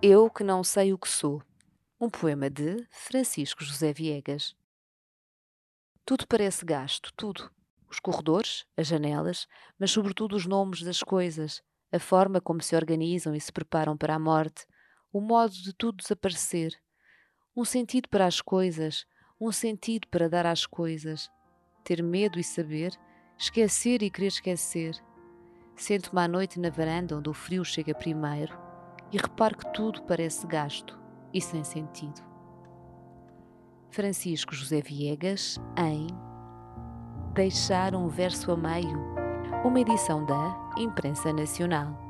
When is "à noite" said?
26.20-26.60